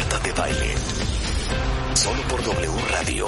[0.00, 0.74] Marta de Baile.
[1.92, 3.26] Solo por W Radio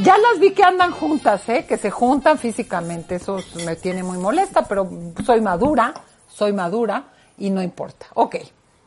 [0.00, 1.66] ya las vi que andan juntas, ¿eh?
[1.66, 3.16] Que se juntan físicamente.
[3.16, 4.88] Eso me tiene muy molesta, pero
[5.26, 5.94] soy madura,
[6.28, 7.06] soy madura
[7.38, 8.06] y no importa.
[8.14, 8.36] Ok,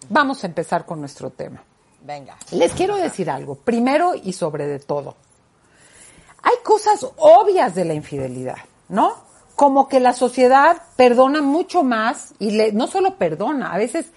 [0.09, 1.61] vamos a empezar con nuestro tema.
[2.01, 2.37] Venga.
[2.51, 5.15] Les quiero decir algo, primero y sobre de todo.
[6.41, 9.24] Hay cosas obvias de la infidelidad, ¿no?
[9.55, 14.07] Como que la sociedad perdona mucho más y le, no solo perdona, a veces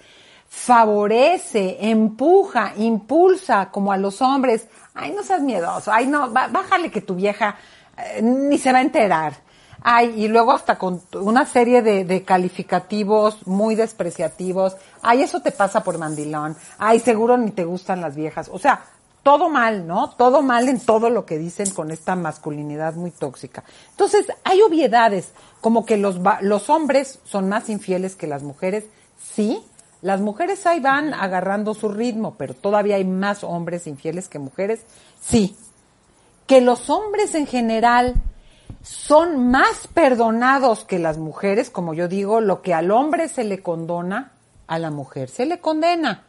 [0.49, 4.67] favorece, empuja, impulsa como a los hombres.
[4.93, 7.55] Ay, no seas miedoso, ay, no, bájale que tu vieja
[7.97, 9.33] eh, ni se va a enterar.
[9.81, 14.75] Ay, y luego hasta con una serie de calificativos muy despreciativos.
[15.01, 16.57] Ay, eso te pasa por mandilón.
[16.77, 18.49] Ay, seguro ni te gustan las viejas.
[18.51, 18.81] O sea,
[19.23, 20.09] todo mal, ¿no?
[20.11, 23.63] Todo mal en todo lo que dicen con esta masculinidad muy tóxica.
[23.91, 25.31] Entonces, hay obviedades,
[25.61, 28.85] como que los, los hombres son más infieles que las mujeres.
[29.21, 29.61] Sí,
[30.01, 34.81] las mujeres ahí van agarrando su ritmo, pero todavía hay más hombres infieles que mujeres.
[35.19, 35.57] Sí,
[36.47, 38.15] que los hombres en general
[38.81, 43.61] son más perdonados que las mujeres, como yo digo, lo que al hombre se le
[43.61, 44.31] condona,
[44.67, 46.23] a la mujer se le condena.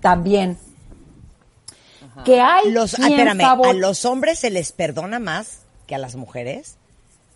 [0.00, 0.58] También.
[2.24, 5.94] Que hay Los, ah, quien espérame, favor- ¿a los hombres se les perdona más que
[5.94, 6.76] a las mujeres?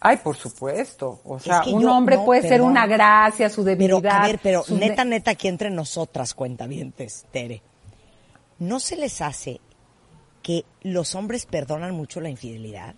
[0.01, 1.21] Ay, por supuesto.
[1.25, 4.23] O sea, que un yo- hombre no, puede ser una gracia, su Pero, debilidad.
[4.23, 7.63] a ver, pero de- neta, neta, aquí entre nosotras, cuentavientes, Tere,
[8.59, 9.61] ¿no se les hace
[10.43, 12.95] que los hombres perdonan mucho la infidelidad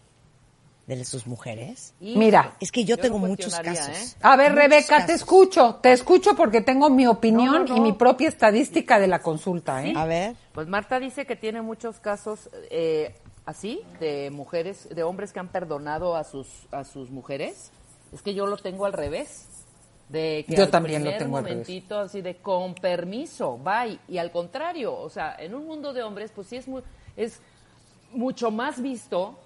[0.97, 1.93] de sus mujeres?
[2.00, 3.88] Mira, Es que yo, Yo tengo muchos casos.
[3.88, 4.16] ¿eh?
[4.22, 7.81] A ver, Muchos Rebeca, te escucho, te escucho porque tengo mi opinión No, no, y
[7.81, 9.93] mi propia estadística de la consulta, ¿eh?
[9.94, 10.34] A ver.
[10.53, 15.49] Pues Marta dice que tiene muchos casos eh, así de mujeres, de hombres que han
[15.49, 17.70] perdonado a sus a sus mujeres.
[18.12, 19.47] Es que yo lo tengo al revés.
[20.09, 21.69] De que Yo al también lo tengo al revés.
[21.69, 23.99] momentito así de con permiso, bye.
[24.09, 26.82] Y al contrario, o sea, en un mundo de hombres, pues sí es muy,
[27.15, 27.41] es
[28.12, 29.38] mucho más visto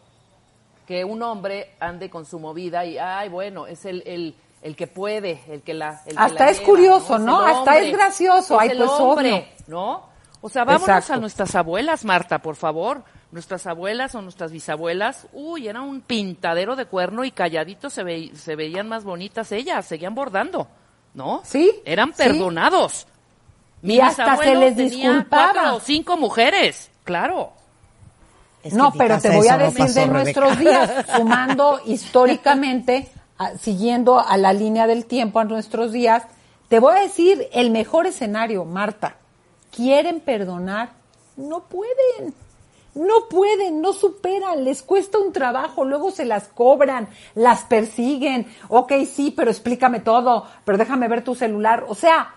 [0.86, 4.86] que un hombre ande con su movida y, ay, bueno, es el, el, el que
[4.86, 6.00] puede, el que la.
[6.06, 7.40] el que Hasta la es lleva, curioso, ¿no?
[7.40, 9.44] Hasta hombre, es gracioso, es ay, el pues, hombre, obvio.
[9.68, 10.12] ¿no?
[10.40, 11.12] O sea, vámonos Exacto.
[11.14, 13.02] a nuestras abuelas, Marta, por favor.
[13.30, 18.32] Nuestras abuelas o nuestras bisabuelas, uy, era un pintadero de cuerno y calladitos se, ve-
[18.34, 20.66] se veían más bonitas ellas, seguían bordando,
[21.14, 21.40] ¿no?
[21.44, 22.14] Sí, Eran sí.
[22.24, 23.06] perdonados.
[23.80, 25.52] Mi Y hasta se les tenía disculpaba.
[25.54, 27.52] cuatro o cinco mujeres, claro.
[28.62, 30.40] Es no, pero te voy a no decir pasó, de Rebeca.
[30.40, 33.08] nuestros días, sumando históricamente,
[33.38, 36.24] a- siguiendo a la línea del tiempo a nuestros días,
[36.68, 39.16] te voy a decir el mejor escenario, Marta.
[39.74, 40.90] ¿Quieren perdonar?
[41.36, 42.34] No pueden.
[42.94, 48.46] No pueden, no superan, les cuesta un trabajo, luego se las cobran, las persiguen.
[48.68, 51.86] Ok, sí, pero explícame todo, pero déjame ver tu celular.
[51.88, 52.34] O sea,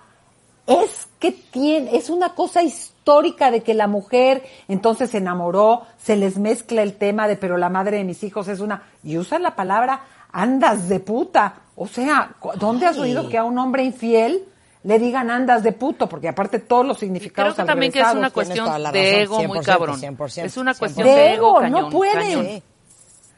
[0.66, 6.16] es que tiene, es una cosa histórica de que la mujer entonces se enamoró, se
[6.16, 9.44] les mezcla el tema de pero la madre de mis hijos es una, y usan
[9.44, 11.54] la palabra andas de puta.
[11.76, 14.44] O sea, ¿dónde has oído que a un hombre infiel
[14.84, 16.10] le digan andas de puto?
[16.10, 19.60] Porque aparte todos los significados Creo que también que es una cuestión de ego muy
[19.60, 20.02] 100%, cabrón.
[20.02, 20.80] 100%, es una 100%.
[20.80, 22.64] cuestión De ego, cañón, no puede.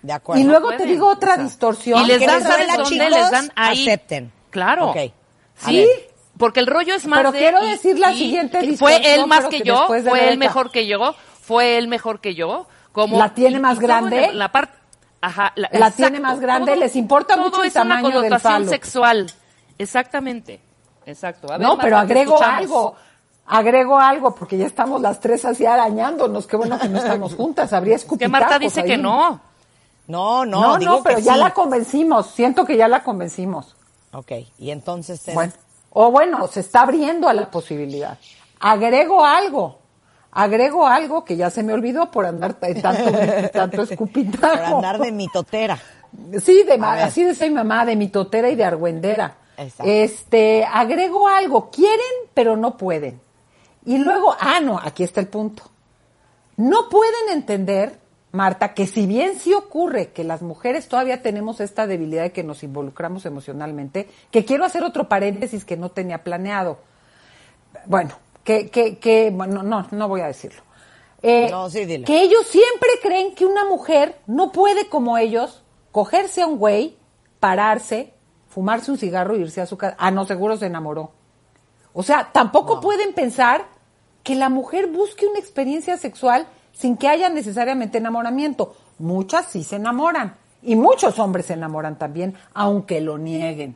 [0.01, 0.41] de acuerdo.
[0.41, 2.03] Y luego te digo otra o sea, distorsión.
[2.03, 2.83] Y les dan, ¿sabes dónde?
[2.89, 3.87] chicos, les dan ahí.
[3.87, 4.31] acepten.
[4.49, 4.91] Claro.
[4.91, 4.97] Ok.
[4.97, 6.16] A Sí, ver.
[6.37, 7.39] Porque el rollo es más Pero de...
[7.39, 10.37] quiero y- decir la y- siguiente que Fue él más que que yo, fue él
[10.37, 12.67] mejor que yo, fue él mejor que yo.
[12.91, 14.25] Como, ¿La tiene y- más y grande?
[14.25, 14.73] en La parte...
[15.21, 15.97] Ajá, La exacto.
[15.97, 18.69] tiene más grande, les importa todo mucho el es una tamaño del connotación falo.
[18.69, 19.31] sexual.
[19.77, 20.59] Exactamente.
[21.05, 21.47] Exacto.
[21.51, 22.59] A ver, No, pero agrego escuchamos.
[22.61, 22.95] algo.
[23.47, 26.45] Agrego algo, porque ya estamos las tres así arañándonos.
[26.47, 27.71] Qué bueno que no estamos juntas.
[27.73, 28.87] Habría Que escupitacos Marta dice ahí.
[28.87, 29.39] que no.
[30.07, 31.39] No, no, No, no, digo pero que ya sí.
[31.39, 32.27] la convencimos.
[32.27, 33.75] Siento que ya la convencimos.
[34.11, 35.21] Ok, y entonces...
[35.33, 35.53] Bueno,
[35.91, 38.17] o bueno, se está abriendo a la posibilidad.
[38.59, 39.79] Agrego algo.
[40.31, 43.11] Agrego algo que ya se me olvidó por andar tanto,
[43.51, 44.55] tanto escupitajo.
[44.55, 45.79] Por andar de mitotera.
[46.41, 49.37] Sí, de así decía mi mamá, de mitotera y de argüendera.
[49.57, 49.91] Exacto.
[49.91, 51.99] Este, agrego algo, quieren
[52.33, 53.19] pero no pueden.
[53.85, 55.63] Y luego, ah, no, aquí está el punto.
[56.57, 57.99] No pueden entender,
[58.31, 62.43] Marta, que si bien sí ocurre que las mujeres todavía tenemos esta debilidad de que
[62.43, 66.79] nos involucramos emocionalmente, que quiero hacer otro paréntesis que no tenía planeado.
[67.85, 70.61] Bueno, que, que, que, bueno, no, no voy a decirlo.
[71.23, 72.05] Eh, No, sí, dilo.
[72.05, 76.95] que ellos siempre creen que una mujer no puede como ellos cogerse a un güey,
[77.39, 78.13] pararse,
[78.49, 79.95] fumarse un cigarro e irse a su casa.
[79.97, 81.11] Ah, no, seguro se enamoró.
[81.93, 83.65] O sea, tampoco pueden pensar
[84.23, 86.45] que la mujer busque una experiencia sexual
[86.77, 88.75] sin que haya necesariamente enamoramiento.
[88.99, 93.75] Muchas sí se enamoran y muchos hombres se enamoran también, aunque lo nieguen.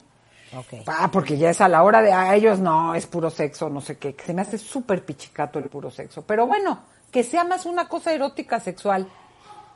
[0.86, 3.80] Ah, porque ya es a la hora de a ellos no, es puro sexo, no
[3.82, 4.16] sé qué.
[4.26, 6.24] Se me hace súper pichicato el puro sexo.
[6.24, 9.08] Pero bueno, que sea más una cosa erótica sexual.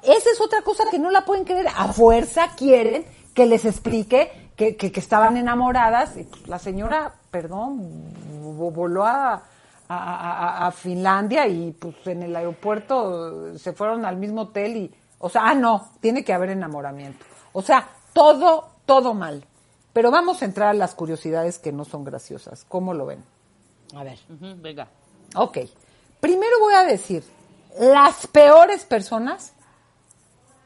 [0.04, 1.68] Esa es otra cosa que no la pueden creer.
[1.76, 6.18] A fuerza quieren que les explique que, que, que estaban enamoradas.
[6.18, 7.80] Y pues, la señora, perdón,
[8.44, 9.44] vo- voló a,
[9.88, 9.96] a,
[10.64, 15.30] a- a Finlandia y pues en el aeropuerto se fueron al mismo hotel y, o
[15.30, 17.26] sea, ah, no, tiene que haber enamoramiento.
[17.54, 19.44] O sea, todo, todo mal.
[19.94, 22.66] Pero vamos a entrar a las curiosidades que no son graciosas.
[22.68, 23.24] ¿Cómo lo ven?
[23.96, 24.20] A ver.
[24.30, 24.88] Venga.
[25.36, 25.60] Ok.
[26.20, 27.24] Primero voy a decir,
[27.80, 29.54] las peores personas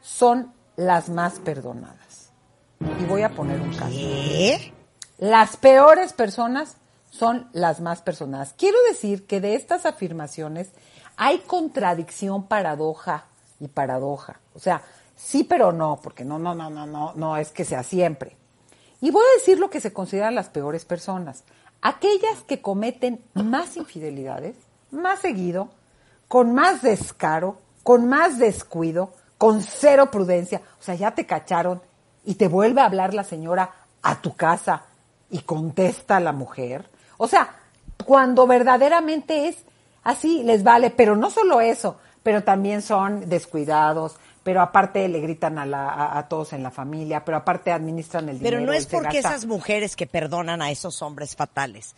[0.02, 2.30] son las más perdonadas.
[3.00, 3.90] Y voy a poner un caso.
[3.90, 4.72] ¿Qué?
[5.18, 6.76] Las peores personas
[7.10, 8.54] son las más personadas.
[8.56, 10.70] Quiero decir que de estas afirmaciones
[11.16, 13.26] hay contradicción, paradoja
[13.58, 14.40] y paradoja.
[14.54, 14.82] O sea,
[15.16, 18.36] sí pero no, porque no, no, no, no, no, no es que sea siempre.
[19.00, 21.44] Y voy a decir lo que se consideran las peores personas.
[21.82, 24.56] Aquellas que cometen más infidelidades,
[24.90, 25.70] más seguido,
[26.28, 30.60] con más descaro, con más descuido, con cero prudencia.
[30.78, 31.82] O sea, ya te cacharon
[32.24, 33.72] y te vuelve a hablar la señora
[34.02, 34.84] a tu casa
[35.30, 36.88] y contesta la mujer.
[37.22, 37.50] O sea,
[38.06, 39.58] cuando verdaderamente es
[40.04, 45.58] así, les vale, pero no solo eso, pero también son descuidados, pero aparte le gritan
[45.58, 48.56] a, la- a- a todos en la familia, pero aparte administran el dinero.
[48.56, 51.94] Pero no es porque esas mujeres que perdonan a esos hombres fatales,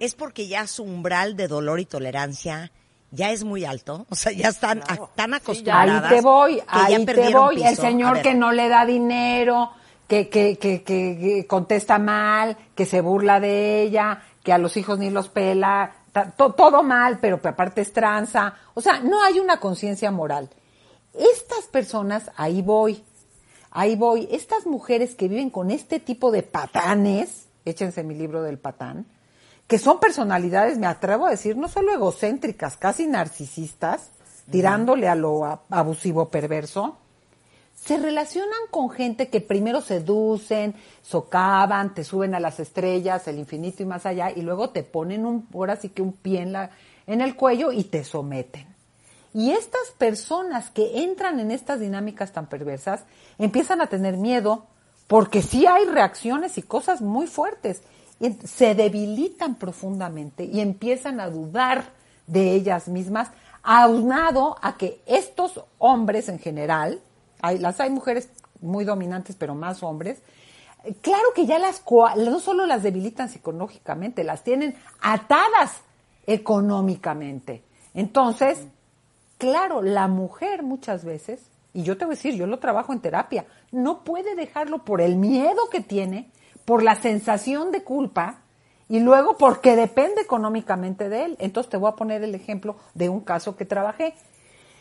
[0.00, 2.72] es porque ya su umbral de dolor y tolerancia
[3.10, 6.04] ya es muy alto, o sea, ya están a- tan acostumbradas.
[6.10, 7.62] Ahí te voy, ahí te voy.
[7.62, 7.82] El piso.
[7.82, 9.70] Señor que no le da dinero,
[10.08, 14.76] que, que, que, que- que contesta mal, que se burla de ella, que a los
[14.76, 15.92] hijos ni los pela,
[16.36, 18.54] to- todo mal, pero aparte es tranza.
[18.74, 20.50] O sea, no hay una conciencia moral.
[21.12, 23.02] Estas personas, ahí voy,
[23.72, 28.58] ahí voy, estas mujeres que viven con este tipo de patanes, échense mi libro del
[28.58, 29.06] patán,
[29.66, 34.10] que son personalidades, me atrevo a decir, no solo egocéntricas, casi narcisistas,
[34.50, 36.98] tirándole a lo abusivo perverso,
[37.84, 43.82] se relacionan con gente que primero seducen, socavan, te suben a las estrellas, el infinito
[43.82, 46.56] y más allá, y luego te ponen un, ahora sí que un pie en,
[47.06, 48.66] en el cuello y te someten.
[49.34, 53.04] Y estas personas que entran en estas dinámicas tan perversas
[53.36, 54.64] empiezan a tener miedo
[55.06, 57.82] porque sí hay reacciones y cosas muy fuertes.
[58.18, 61.84] Y se debilitan profundamente y empiezan a dudar
[62.26, 63.28] de ellas mismas,
[63.62, 67.02] aunado a que estos hombres en general,
[67.46, 70.22] hay, las hay mujeres muy dominantes, pero más hombres,
[71.00, 71.82] claro que ya las,
[72.16, 75.82] no solo las debilitan psicológicamente, las tienen atadas
[76.26, 77.62] económicamente.
[77.94, 78.66] Entonces,
[79.38, 83.00] Claro, la mujer muchas veces, y yo te voy a decir, yo lo trabajo en
[83.00, 86.30] terapia, no puede dejarlo por el miedo que tiene,
[86.64, 88.38] por la sensación de culpa
[88.88, 91.36] y luego porque depende económicamente de él.
[91.40, 94.14] Entonces te voy a poner el ejemplo de un caso que trabajé.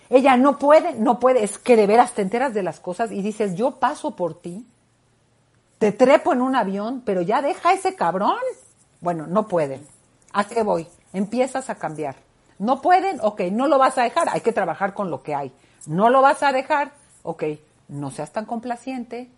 [0.10, 3.22] Ella no puede, no puede, es que de veras te enteras de las cosas y
[3.22, 4.66] dices, yo paso por ti,
[5.80, 8.38] te trepo en un avión, pero ya deja ese cabrón.
[9.02, 9.86] Bueno, no pueden.
[10.32, 10.88] ¿A qué voy?
[11.12, 12.16] Empiezas a cambiar.
[12.60, 15.52] No pueden, ok, no lo vas a dejar, hay que trabajar con lo que hay.
[15.86, 16.94] No lo vas a dejar,
[17.24, 17.44] ok,
[17.90, 19.30] no seas tan complaciente.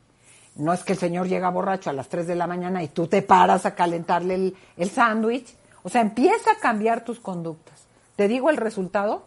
[0.55, 3.07] No es que el señor llega borracho a las 3 de la mañana y tú
[3.07, 5.53] te paras a calentarle el, el sándwich.
[5.83, 7.85] O sea, empieza a cambiar tus conductas.
[8.15, 9.25] ¿Te digo el resultado?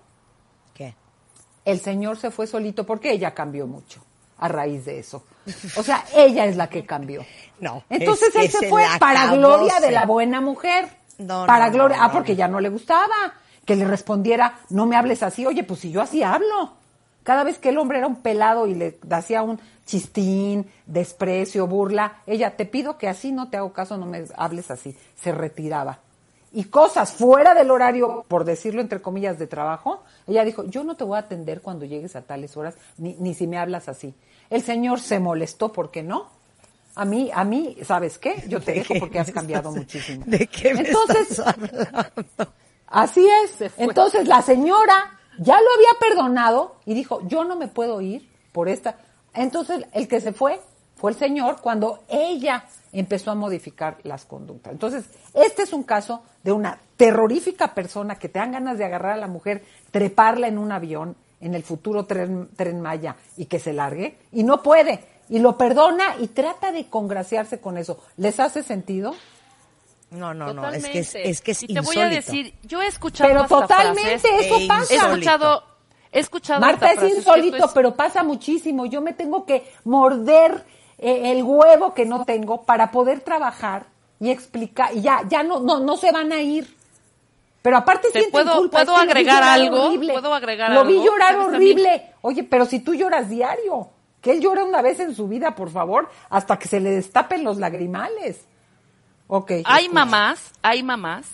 [1.68, 4.00] El señor se fue solito porque ella cambió mucho.
[4.38, 5.24] a raíz de eso.
[5.76, 7.24] O sea, ella es la que cambió.
[7.60, 10.88] No, Entonces él se fue para acabó, gloria de la buena mujer.
[11.18, 11.96] No, para no, gloria.
[11.98, 13.34] no, ah, porque ya no le gustaba.
[13.66, 15.44] Que le respondiera, no me hables así.
[15.44, 16.74] Oye, pues si yo así hablo.
[17.22, 22.22] Cada vez que el hombre era un pelado y le hacía un chistín, desprecio, burla,
[22.26, 24.96] ella, te pido que así no te hago caso, no me hables así.
[25.16, 25.98] Se retiraba.
[26.52, 30.96] Y cosas fuera del horario, por decirlo entre comillas, de trabajo, ella dijo, yo no
[30.96, 34.14] te voy a atender cuando llegues a tales horas, ni, ni si me hablas así.
[34.48, 36.26] El señor se molestó, ¿por qué no?
[36.94, 38.42] A mí, a mí, ¿sabes qué?
[38.48, 40.24] Yo te ¿De dejo porque has cambiado estás- muchísimo.
[40.26, 42.52] ¿De qué me Entonces, estás hablando?
[42.86, 43.70] Así es.
[43.76, 48.68] Entonces la señora ya lo había perdonado y dijo, yo no me puedo ir por
[48.68, 48.96] esta.
[49.34, 50.60] Entonces el que se fue
[50.98, 54.72] fue el señor cuando ella empezó a modificar las conductas.
[54.72, 59.12] Entonces, este es un caso de una terrorífica persona que te dan ganas de agarrar
[59.12, 63.60] a la mujer, treparla en un avión, en el futuro tren, tren Maya y que
[63.60, 65.04] se largue, y no puede.
[65.28, 68.02] Y lo perdona y trata de congraciarse con eso.
[68.16, 69.14] ¿Les hace sentido?
[70.10, 72.80] No, no, no, es que es, es que es y te voy a decir, yo
[72.80, 74.94] he escuchado Pero hasta totalmente frases- eso e pasa.
[74.94, 75.62] He escuchado,
[76.10, 78.86] he escuchado Marta es insólito, es- pero pasa muchísimo.
[78.86, 80.64] Yo me tengo que morder
[80.98, 83.86] eh, el huevo que no tengo para poder trabajar
[84.20, 84.94] y explicar.
[84.94, 86.76] Y ya, ya no, no, no se van a ir.
[87.62, 88.78] Pero aparte ¿Te sienten puedo- culpa.
[88.84, 89.84] puedo es que agregar llorar algo?
[89.86, 90.12] horrible.
[90.12, 91.04] ¿Puedo agregar Lo vi algo?
[91.06, 92.12] llorar ¿Sabes horrible.
[92.22, 93.90] Oye, pero si tú lloras diario,
[94.20, 97.44] que él llora una vez en su vida, por favor, hasta que se le destapen
[97.44, 98.44] los lagrimales.
[99.26, 99.50] Ok.
[99.64, 99.92] Hay escucha.
[99.92, 101.26] mamás, hay mamás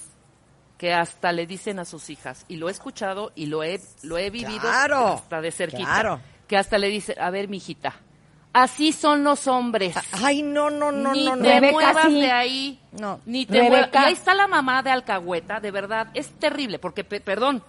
[0.79, 4.19] que hasta le dicen a sus hijas, y lo he escuchado y lo he, lo
[4.19, 6.21] he vivido Claro, hasta de cerquita, claro.
[6.49, 7.95] que hasta le dicen, a ver, mijita,
[8.55, 9.95] así son los hombres.
[10.13, 11.43] Ay, no, no, no, ni no, no.
[11.43, 12.21] te Rebeca, muevas sí.
[12.23, 12.81] de ahí.
[12.99, 13.21] No.
[13.27, 13.79] Ni te muevas.
[13.81, 14.03] Rebeca.
[14.03, 17.63] Y ahí está la mamá de Alcahueta, de verdad, es terrible, porque, pe- perdón,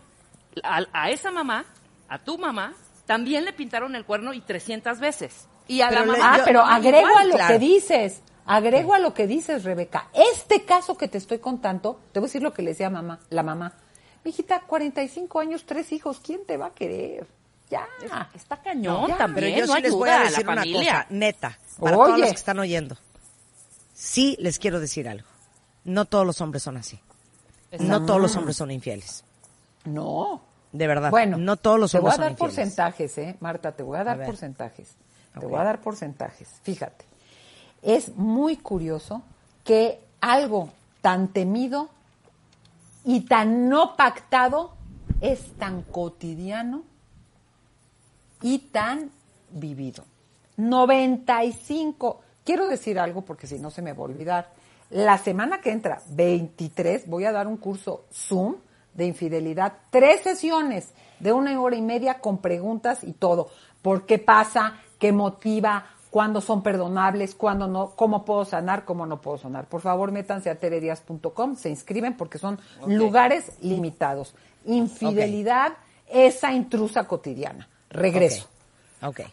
[0.63, 1.65] a, a esa mamá,
[2.08, 2.74] a tu mamá,
[3.06, 5.48] también le pintaron el cuerno y 300 veces.
[5.68, 6.34] Y a Pero la le- mamá.
[6.34, 6.74] Ah, yo- pero igual.
[6.75, 7.54] agrego a lo claro.
[7.54, 8.22] que dices.
[8.48, 10.08] Agrego a lo que dices, Rebeca.
[10.13, 13.20] Este caso que te estoy contando, te voy a decir lo que le decía mamá,
[13.32, 13.74] la mamá.
[14.24, 17.25] Mijita, 45 años, tres hijos, ¿quién te va a querer?
[17.70, 17.88] Ya.
[18.34, 21.96] Está cañón también, Pero yo no sí les voy a decir una cosa, neta, para
[21.96, 22.98] todos los que están oyendo.
[23.94, 25.28] Sí les quiero decir algo.
[25.84, 27.00] No todos los hombres son así.
[27.80, 29.24] No todos los hombres son infieles.
[29.86, 30.42] No.
[30.72, 31.10] De verdad.
[31.10, 32.56] Bueno, no todos los te voy hombres a son dar infieles.
[32.56, 33.38] porcentajes, ¿eh?
[33.40, 34.96] Marta, te voy a dar porcentajes.
[35.40, 36.50] Te voy a dar porcentajes.
[36.64, 37.06] Fíjate.
[37.82, 39.22] Es muy curioso
[39.64, 40.70] que algo
[41.02, 41.90] tan temido
[43.04, 44.74] y tan no pactado
[45.22, 46.84] es tan cotidiano
[48.42, 49.12] y tan
[49.51, 50.04] vivido.
[50.58, 52.22] 95.
[52.44, 54.51] Quiero decir algo porque si no se me va a olvidar.
[54.92, 58.56] La semana que entra, 23, voy a dar un curso Zoom
[58.94, 59.74] de infidelidad.
[59.89, 63.50] Tres sesiones de una hora y media con preguntas y todo.
[63.82, 64.75] ¿Por qué pasa?
[65.00, 65.86] ¿Qué motiva?
[66.10, 67.36] ¿Cuándo son perdonables?
[67.36, 67.92] ¿Cuándo no?
[67.96, 68.86] ¿Cómo puedo sanar?
[68.86, 69.68] ¿Cómo no puedo sanar?
[69.68, 74.34] Por favor, métanse a teredias.com, se inscriben porque son lugares limitados.
[74.65, 75.74] Infidelidad,
[76.08, 77.68] esa intrusa cotidiana.
[77.96, 78.48] Regreso.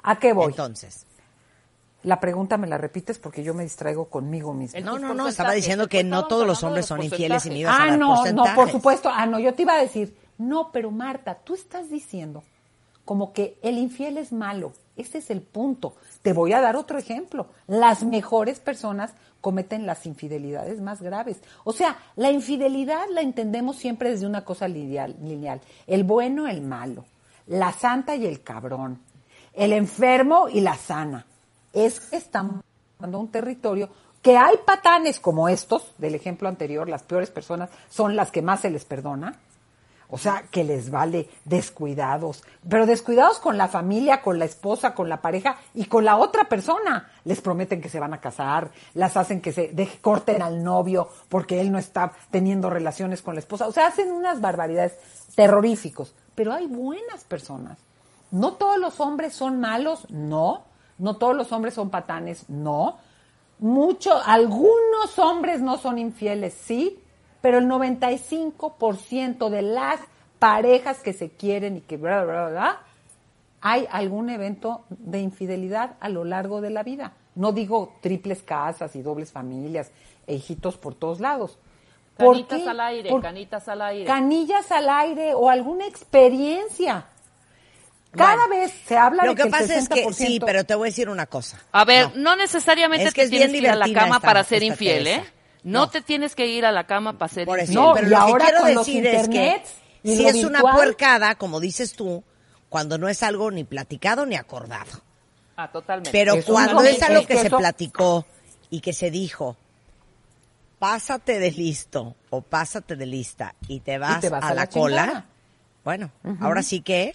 [0.02, 0.50] ¿A qué voy?
[0.50, 1.06] Entonces.
[2.02, 4.80] La pregunta me la repites porque yo me distraigo conmigo misma.
[4.80, 7.58] No, no, no, estaba diciendo que pues, no todos los hombres son infieles y me
[7.58, 9.08] ibas a Ah, dar no, no, por supuesto.
[9.12, 12.42] Ah, no, yo te iba a decir, no, pero Marta, tú estás diciendo
[13.04, 14.72] como que el infiel es malo.
[14.96, 15.94] Ese es el punto.
[16.22, 17.46] Te voy a dar otro ejemplo.
[17.66, 21.38] Las mejores personas cometen las infidelidades más graves.
[21.64, 25.16] O sea, la infidelidad la entendemos siempre desde una cosa lineal.
[25.22, 25.60] lineal.
[25.86, 27.04] El bueno, el malo.
[27.46, 29.00] La santa y el cabrón.
[29.52, 31.26] El enfermo y la sana.
[31.72, 32.62] Es que estamos
[33.02, 33.88] en un territorio
[34.22, 38.60] que hay patanes como estos, del ejemplo anterior, las peores personas son las que más
[38.60, 39.34] se les perdona.
[40.14, 45.08] O sea, que les vale descuidados, pero descuidados con la familia, con la esposa, con
[45.08, 47.10] la pareja y con la otra persona.
[47.24, 51.08] Les prometen que se van a casar, las hacen que se deje- corten al novio
[51.30, 53.66] porque él no está teniendo relaciones con la esposa.
[53.66, 54.98] O sea, hacen unas barbaridades
[55.34, 56.14] terroríficos.
[56.34, 57.78] Pero hay buenas personas.
[58.30, 60.64] No todos los hombres son malos, no.
[60.98, 62.98] No todos los hombres son patanes, no.
[63.58, 66.98] Muchos, algunos hombres no son infieles, sí,
[67.40, 70.00] pero el 95% de las
[70.38, 72.80] parejas que se quieren y que bla, bla, bla,
[73.60, 77.12] hay algún evento de infidelidad a lo largo de la vida.
[77.34, 79.92] No digo triples casas y dobles familias,
[80.26, 81.58] e hijitos por todos lados.
[82.16, 82.68] ¿Por Canitas qué?
[82.68, 84.04] al aire, Por- canitas al aire.
[84.04, 87.06] Canillas al aire o alguna experiencia.
[88.14, 90.40] Cada Bueno, vez se habla Lo de que que, pasa el es que 60% sí,
[90.44, 91.58] pero te voy a decir una cosa.
[91.72, 94.44] A ver, no, necesariamente Es que te tienes que ir a la cama esta- para
[94.44, 95.06] ser infiel.
[95.06, 95.24] ¿eh?
[95.64, 95.88] No, No.
[95.90, 97.72] te tienes que ir a la cama para ser Por eso.
[97.72, 97.84] infiel.
[97.86, 99.62] No, pero y lo ahora que quiero decir es que
[100.04, 102.22] si es una virtual- puercada, como dices tú,
[102.68, 105.00] cuando no es algo ni platicado ni acordado.
[105.56, 106.10] Ah, totalmente.
[106.12, 108.26] Pero cuando es algo que se platicó
[108.68, 109.56] y que se dijo,
[110.82, 114.62] pásate de listo o pásate de lista y te vas, te vas a, a la,
[114.62, 115.26] la cola, chingada.
[115.84, 116.10] bueno,
[116.40, 117.14] ahora sí que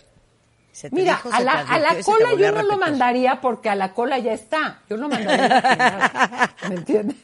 [0.71, 3.41] se te Mira, dijo, a se la, te a la cola yo no lo mandaría
[3.41, 4.79] porque a la cola ya está.
[4.89, 6.55] Yo lo mandaría a la chingada.
[6.69, 7.17] ¿Me entiendes?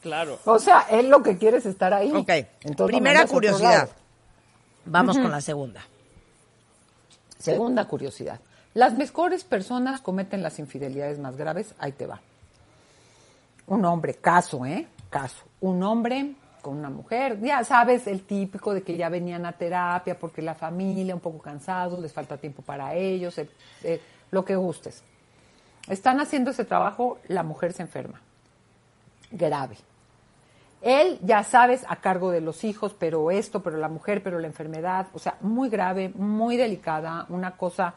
[0.00, 0.38] Claro.
[0.46, 2.10] O sea, él lo que quiere es estar ahí.
[2.10, 2.30] Ok,
[2.62, 3.90] Entonces primera curiosidad.
[4.86, 5.82] Vamos con la segunda.
[7.38, 8.40] Segunda curiosidad.
[8.72, 11.74] Las mejores personas cometen las infidelidades más graves.
[11.78, 12.22] Ahí te va.
[13.66, 14.86] Un hombre, caso, ¿eh?
[15.10, 15.45] Caso.
[15.60, 20.18] Un hombre con una mujer, ya sabes, el típico de que ya venían a terapia
[20.18, 24.00] porque la familia, un poco cansados, les falta tiempo para ellos, eh,
[24.32, 25.02] lo que gustes.
[25.88, 28.20] Están haciendo ese trabajo, la mujer se enferma.
[29.30, 29.76] Grave.
[30.82, 34.46] Él, ya sabes, a cargo de los hijos, pero esto, pero la mujer, pero la
[34.46, 37.94] enfermedad, o sea, muy grave, muy delicada, una cosa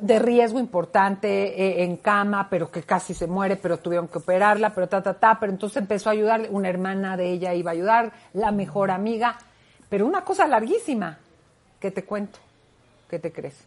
[0.00, 4.74] de riesgo importante eh, en cama, pero que casi se muere, pero tuvieron que operarla,
[4.74, 7.74] pero ta, ta, ta, pero entonces empezó a ayudarle, una hermana de ella iba a
[7.74, 9.38] ayudar, la mejor amiga,
[9.88, 11.18] pero una cosa larguísima,
[11.78, 12.38] que te cuento,
[13.08, 13.64] ¿qué te crees?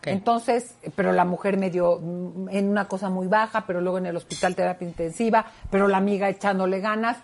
[0.00, 0.10] ¿Qué?
[0.10, 4.16] Entonces, pero la mujer medio mm, en una cosa muy baja, pero luego en el
[4.16, 7.18] hospital terapia intensiva, pero la amiga echándole ganas,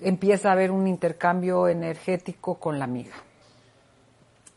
[0.00, 3.14] empieza a haber un intercambio energético con la amiga.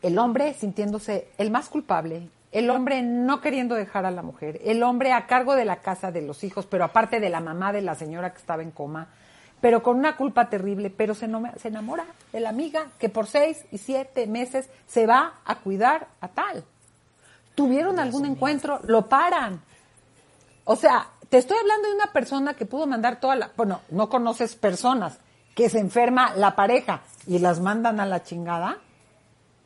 [0.02, 4.82] El hombre sintiéndose el más culpable, el hombre no queriendo dejar a la mujer, el
[4.82, 7.80] hombre a cargo de la casa de los hijos, pero aparte de la mamá de
[7.80, 9.08] la señora que estaba en coma,
[9.62, 13.78] pero con una culpa terrible, pero se, enamora de la amiga que por seis y
[13.78, 16.64] siete meses se va a cuidar a tal.
[17.54, 19.62] Tuvieron algún encuentro, lo paran.
[20.64, 24.08] O sea, te estoy hablando de una persona que pudo mandar toda la, bueno, no
[24.08, 25.18] conoces personas
[25.54, 28.78] que se enferma la pareja y las mandan a la chingada.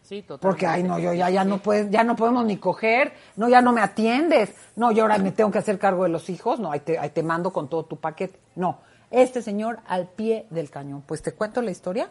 [0.06, 0.42] Sí, totalmente.
[0.46, 3.60] Porque, ay, no, yo ya, ya no puedes, ya no podemos ni coger, no, ya
[3.60, 6.70] no me atiendes, no, yo ahora me tengo que hacer cargo de los hijos, no,
[6.70, 8.38] ahí te, ahí te mando con todo tu paquete.
[8.54, 8.78] No,
[9.10, 11.02] este señor al pie del cañón.
[11.02, 12.08] Pues te cuento la historia.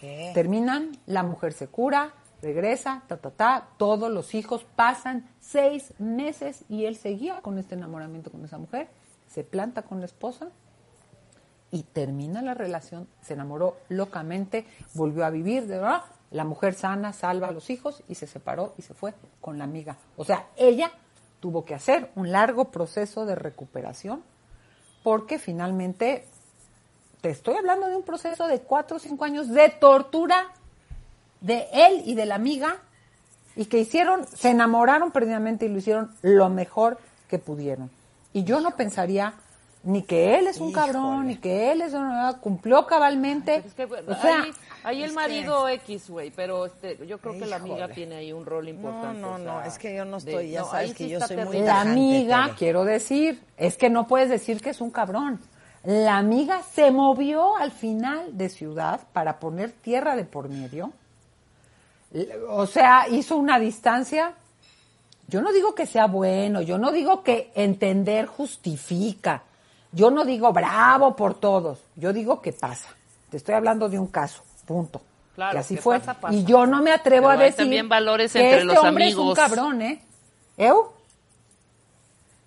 [0.00, 0.30] ¿Qué?
[0.34, 6.64] Terminan, la mujer se cura, regresa, ta, ta, ta, todos los hijos pasan seis meses
[6.68, 8.86] y él seguía con este enamoramiento con esa mujer,
[9.26, 10.48] se planta con la esposa
[11.72, 16.02] y termina la relación, se enamoró locamente, volvió a vivir, de verdad,
[16.34, 19.64] la mujer sana, salva a los hijos y se separó y se fue con la
[19.64, 19.96] amiga.
[20.16, 20.90] O sea, ella
[21.38, 24.20] tuvo que hacer un largo proceso de recuperación
[25.04, 26.26] porque finalmente
[27.20, 30.48] te estoy hablando de un proceso de cuatro o cinco años de tortura
[31.40, 32.78] de él y de la amiga
[33.54, 37.92] y que hicieron, se enamoraron perdidamente y lo hicieron lo mejor que pudieron.
[38.32, 39.34] Y yo no pensaría
[39.84, 43.56] ni que él es un cabrón, ni que él es una, cumplió cabalmente.
[43.66, 44.50] Es que, o sea, ahí,
[44.82, 48.32] ahí el es marido X, güey, pero este, yo creo que la amiga tiene ahí
[48.32, 49.20] un rol importante.
[49.20, 51.20] no, o no, sea, es que yo no de- estoy, ya no, sabes que yo
[51.20, 55.38] soy muy la amiga, quiero decir, es que no puedes decir que es un cabrón.
[55.84, 60.92] La amiga se movió al final de ciudad para poner tierra de por medio.
[62.48, 64.32] O sea, hizo una distancia.
[65.28, 69.42] Yo no digo que sea bueno, yo no digo que entender justifica.
[69.94, 72.88] Yo no digo bravo por todos, yo digo que pasa.
[73.30, 75.00] Te estoy hablando de un caso, punto.
[75.34, 75.98] Claro, que así que fue.
[75.98, 76.34] pasa, pasa.
[76.34, 79.08] Y yo no me atrevo Pero a decir también valores que entre este los hombre
[79.08, 80.02] es un cabrón, ¿eh?
[80.56, 80.92] ¿Eu?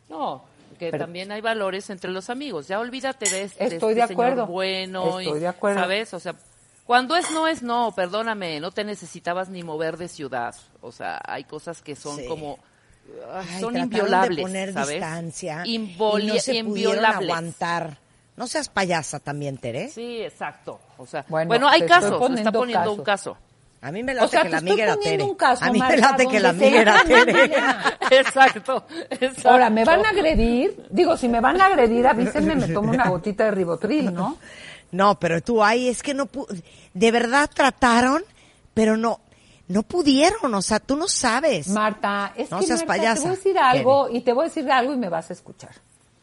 [0.10, 0.44] No,
[0.80, 2.68] que Pero- también hay valores entre los amigos.
[2.68, 4.36] Ya olvídate de este, Estoy este de acuerdo.
[4.44, 5.20] señor bueno.
[5.20, 5.80] Estoy y, de acuerdo.
[5.82, 6.14] ¿Sabes?
[6.14, 6.36] O sea,
[6.86, 10.56] cuando es no es no, perdóname, no te necesitabas ni mover de ciudad.
[10.82, 12.28] O sea, hay cosas que son Sí.
[12.28, 12.60] como...
[13.34, 14.90] Ay, son inviolables, de poner ¿sabes?
[14.90, 17.30] distancia Involi- y no se pudieron inviolables.
[17.30, 17.98] aguantar.
[18.36, 19.90] No seas payasa también, Tere.
[19.90, 20.80] Sí, exacto.
[20.98, 23.38] O sea, Bueno, bueno, hay casos, me está poniendo un caso.
[23.82, 25.24] A mí me late O sea, que la amiga era Tere.
[25.24, 27.46] un caso, a mí me Marta, late que la amiga era Tere.
[28.12, 29.50] exacto, exacto.
[29.50, 30.84] Ahora, ¿me van a agredir?
[30.90, 34.38] Digo, si me van a agredir, avísenme, me tomo una gotita de ribotril, ¿no?
[34.90, 36.48] No, pero tú ahí es que no pu-
[36.94, 38.24] de verdad trataron,
[38.74, 39.20] pero no
[39.68, 41.68] no pudieron, o sea, tú no sabes.
[41.70, 44.48] Marta, es No que seas Marta, te voy a decir algo y te voy a
[44.48, 45.72] decir algo y me vas a escuchar.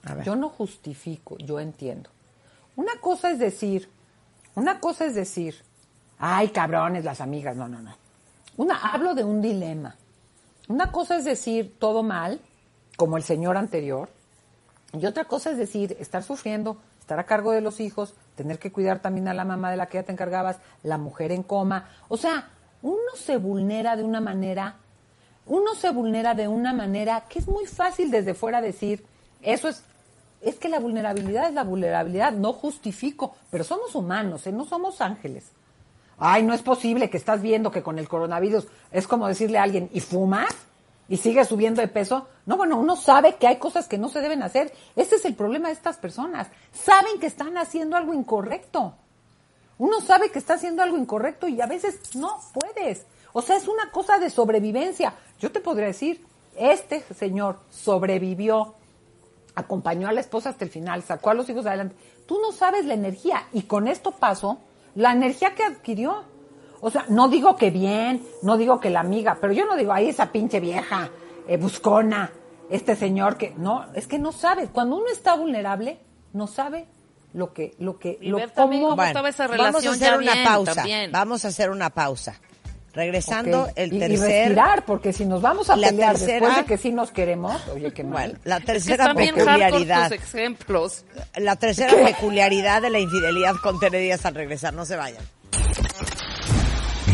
[0.04, 0.24] A ver.
[0.24, 2.10] Yo no justifico, yo entiendo.
[2.76, 3.88] Una cosa es decir,
[4.54, 5.56] una cosa es decir,
[6.18, 7.96] ay, cabrones, las amigas, no, no, no.
[8.56, 9.96] Una, hablo de un dilema.
[10.68, 12.40] Una cosa es decir todo mal,
[12.96, 14.08] como el señor anterior,
[14.92, 18.72] y otra cosa es decir, estar sufriendo, estar a cargo de los hijos, tener que
[18.72, 21.88] cuidar también a la mamá de la que ya te encargabas, la mujer en coma.
[22.08, 22.48] O sea,
[22.84, 24.76] uno se vulnera de una manera,
[25.46, 29.02] uno se vulnera de una manera que es muy fácil desde fuera decir,
[29.40, 29.82] eso es,
[30.42, 34.52] es que la vulnerabilidad es la vulnerabilidad, no justifico, pero somos humanos, ¿eh?
[34.52, 35.46] no somos ángeles.
[36.18, 39.62] Ay, no es posible que estás viendo que con el coronavirus es como decirle a
[39.62, 40.54] alguien, ¿y fumas?
[41.08, 42.28] y sigue subiendo de peso.
[42.46, 44.72] No, bueno, uno sabe que hay cosas que no se deben hacer.
[44.96, 46.48] Ese es el problema de estas personas.
[46.72, 48.94] Saben que están haciendo algo incorrecto.
[49.78, 53.06] Uno sabe que está haciendo algo incorrecto y a veces no puedes.
[53.32, 55.14] O sea, es una cosa de sobrevivencia.
[55.40, 56.24] Yo te podría decir,
[56.56, 58.74] este señor sobrevivió,
[59.54, 61.96] acompañó a la esposa hasta el final, sacó a los hijos adelante.
[62.26, 64.58] Tú no sabes la energía y con esto pasó,
[64.94, 66.22] la energía que adquirió.
[66.80, 69.92] O sea, no digo que bien, no digo que la amiga, pero yo no digo,
[69.92, 71.10] ahí esa pinche vieja,
[71.48, 72.30] eh, buscona,
[72.70, 74.68] este señor que, no, es que no sabe.
[74.68, 75.98] Cuando uno está vulnerable,
[76.32, 76.86] no sabe
[77.34, 80.08] lo que, lo que, Y lo ver cómo- cómo estaba esa vamos a relación hacer
[80.12, 80.74] ya una bien, pausa.
[80.74, 81.12] también.
[81.12, 82.40] Vamos a hacer una pausa.
[82.94, 83.70] Regresando Ok.
[83.74, 86.64] el Y- y tercer respirar, porque si nos vamos a La pelear tercera- después de
[86.64, 88.12] que sí nos queremos, oye, qué mal.
[88.12, 90.08] bueno, la Es que tercera bien hardcore peculiaridad.
[90.10, 91.04] tus ejemplos.
[91.34, 94.74] La tercera peculiaridad de la infidelidad con Tere Díaz al regresar.
[94.74, 95.24] No se vayan.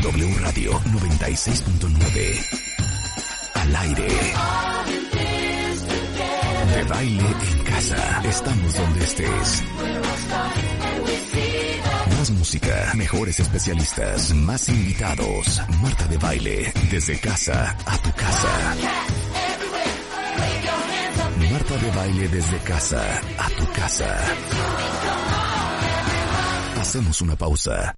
[0.02, 2.44] W Radio 96.9.
[3.54, 4.06] Al aire.
[6.80, 8.22] De baile en casa.
[8.24, 9.62] Estamos donde estés.
[12.16, 15.60] Más música, mejores especialistas, más invitados.
[15.82, 18.76] Marta de baile, desde casa a tu casa.
[21.52, 24.16] Marta de baile desde casa a tu casa.
[26.80, 27.94] Hacemos una pausa.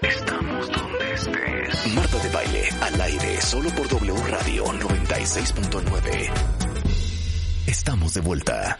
[0.00, 1.94] Estamos donde estés.
[1.94, 6.30] Marta de baile al aire solo por W Radio 96.9.
[7.66, 8.78] Estamos de vuelta.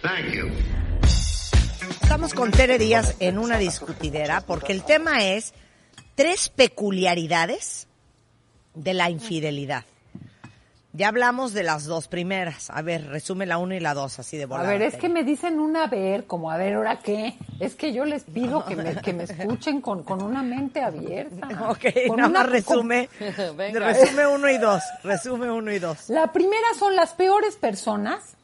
[2.02, 5.52] Estamos con Tere Díaz en una discutidera porque el tema es
[6.14, 7.86] tres peculiaridades
[8.74, 9.84] de la infidelidad.
[10.96, 12.70] Ya hablamos de las dos primeras.
[12.70, 14.68] A ver, resume la una y la dos, así de A volada.
[14.70, 17.36] ver, es que me dicen una ver, como a ver, ¿ahora qué?
[17.58, 21.48] Es que yo les pido que me, que me escuchen con, con una mente abierta.
[21.68, 23.08] Ok, Con nada una- más resume.
[23.56, 23.80] Venga.
[23.80, 24.82] resume uno y dos.
[25.02, 26.08] Resume uno y dos.
[26.10, 28.36] La primera son las peores personas,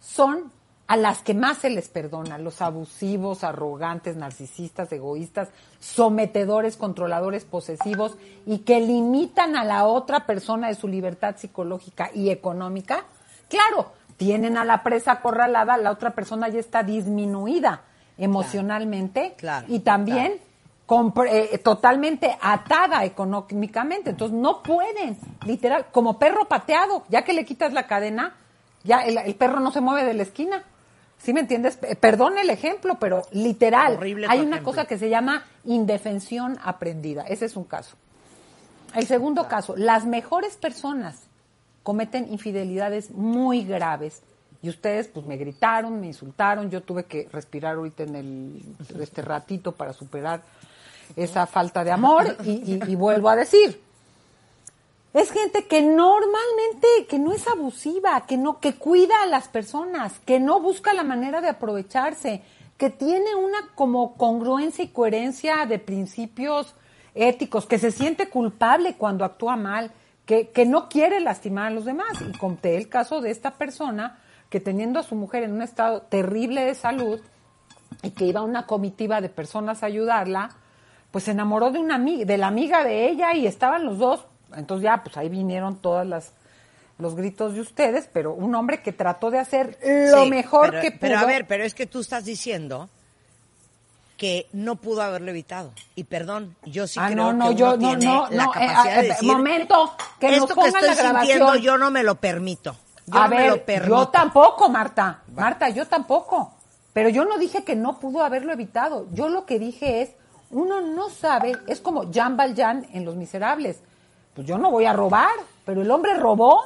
[0.00, 0.52] son
[0.88, 5.48] a las que más se les perdona, los abusivos, arrogantes, narcisistas, egoístas,
[5.80, 12.30] sometedores, controladores, posesivos y que limitan a la otra persona de su libertad psicológica y
[12.30, 13.04] económica.
[13.48, 17.82] Claro, tienen a la presa acorralada, la otra persona ya está disminuida
[18.16, 20.40] emocionalmente Claro, y también
[21.28, 24.10] eh, totalmente atada económicamente.
[24.10, 28.36] Entonces no pueden, literal, como perro pateado, ya que le quitas la cadena,
[28.84, 30.62] ya el, el perro no se mueve de la esquina.
[31.26, 31.76] ¿Sí me entiendes?
[31.98, 34.64] Perdón el ejemplo, pero literal, Horrible hay una ejemplo.
[34.72, 37.22] cosa que se llama indefensión aprendida.
[37.22, 37.96] Ese es un caso.
[38.94, 41.24] El segundo caso, las mejores personas
[41.82, 44.22] cometen infidelidades muy graves.
[44.62, 46.70] Y ustedes, pues, me gritaron, me insultaron.
[46.70, 48.62] Yo tuve que respirar ahorita en el,
[49.00, 50.42] este ratito para superar
[51.16, 52.36] esa falta de amor.
[52.44, 53.82] Y, y- y vuelvo a decir,
[55.20, 60.18] es gente que normalmente, que no es abusiva, que no, que cuida a las personas,
[60.20, 62.42] que no busca la manera de aprovecharse,
[62.76, 66.74] que tiene una como congruencia y coherencia de principios
[67.14, 69.90] éticos, que se siente culpable cuando actúa mal,
[70.26, 72.20] que, que no quiere lastimar a los demás.
[72.20, 74.18] Y conté el caso de esta persona
[74.50, 77.20] que teniendo a su mujer en un estado terrible de salud
[78.02, 80.50] y que iba una comitiva de personas a ayudarla,
[81.10, 84.26] pues se enamoró de una amiga, de la amiga de ella y estaban los dos.
[84.54, 86.32] Entonces ya, pues ahí vinieron todas las
[86.98, 90.80] los gritos de ustedes, pero un hombre que trató de hacer lo Sí, mejor pero-
[90.82, 91.00] que pudo.
[91.00, 92.88] Pero a ver, pero es que tú estás diciendo
[94.16, 95.72] que no pudo haberlo evitado.
[95.94, 98.44] Y perdón, yo sí ah, creo no, no, que yo, uno no, tiene no, la
[98.44, 100.94] no, eh, capacidad eh, de eh, decir, momento, que nos esto que pongan estoy la
[100.94, 101.26] grabación.
[101.38, 102.76] sintiendo yo no me lo permito.
[103.06, 103.94] Yo a no ver, me lo permito.
[103.96, 105.22] yo tampoco, Marta.
[105.34, 106.54] Marta, yo tampoco.
[106.94, 109.06] Pero yo no dije que no pudo haberlo evitado.
[109.12, 110.10] Yo lo que dije es,
[110.50, 113.80] uno no sabe, es como Jean Valjean en Los Miserables.
[114.36, 115.32] Pues yo no voy a robar,
[115.64, 116.62] pero el hombre robó.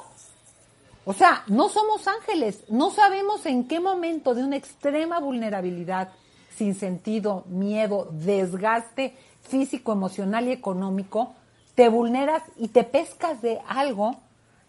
[1.05, 6.11] O sea, no somos ángeles, no sabemos en qué momento de una extrema vulnerabilidad,
[6.55, 11.33] sin sentido, miedo, desgaste físico, emocional y económico,
[11.75, 14.17] te vulneras y te pescas de algo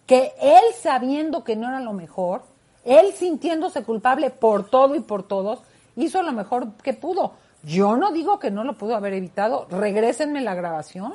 [0.05, 2.43] que él sabiendo que no era lo mejor,
[2.85, 5.59] él sintiéndose culpable por todo y por todos,
[5.95, 7.33] hizo lo mejor que pudo.
[7.63, 11.13] Yo no digo que no lo pudo haber evitado, regrésenme la grabación.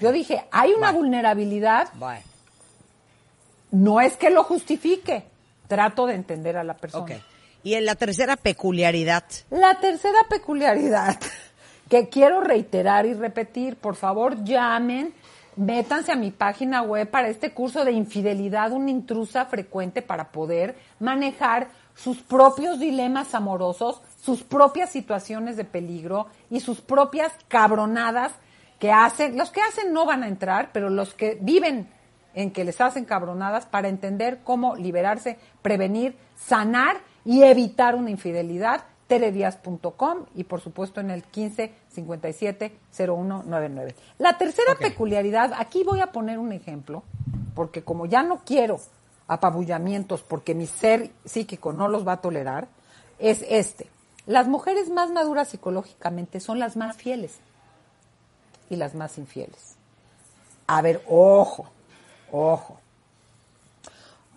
[0.00, 1.88] Yo dije, hay una vulnerabilidad,
[3.70, 5.24] no es que lo justifique,
[5.68, 7.20] trato de entender a la persona.
[7.62, 11.18] Y en la tercera peculiaridad, La tercera peculiaridad
[11.88, 15.12] que quiero reiterar y repetir, por favor llamen,
[15.56, 20.76] métanse a mi página web para este curso de infidelidad, una intrusa frecuente para poder
[21.00, 28.32] manejar sus propios dilemas amorosos sus propias situaciones de peligro y sus propias cabronadas
[28.78, 29.36] que hacen.
[29.36, 31.88] Los que hacen no van a entrar, pero los que viven
[32.34, 38.84] en que les hacen cabronadas para entender cómo liberarse, prevenir, sanar y evitar una infidelidad,
[39.06, 43.94] teredias.com y por supuesto en el 15 57 0199.
[44.18, 47.04] La tercera peculiaridad, aquí voy a poner un ejemplo,
[47.54, 48.78] porque como ya no quiero
[49.28, 52.68] apabullamientos porque mi ser psíquico no los va a tolerar,
[53.18, 53.88] es este.
[54.26, 57.38] Las mujeres más maduras psicológicamente son las más fieles
[58.70, 59.76] y las más infieles.
[60.66, 61.66] A ver, ojo,
[62.32, 62.80] ojo.